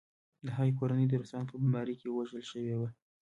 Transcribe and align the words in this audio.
د 0.45 0.47
هغې 0.57 0.71
کورنۍ 0.79 1.05
د 1.07 1.13
روسانو 1.21 1.49
په 1.51 1.55
بمبارۍ 1.61 1.95
کې 1.99 2.07
وژل 2.09 2.41
شوې 2.51 2.75
وه 2.79 2.89